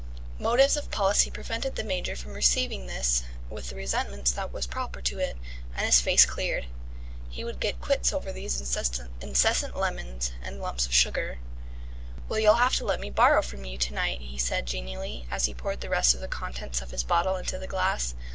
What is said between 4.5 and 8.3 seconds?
was proper to it, and his face cleared. He would get quits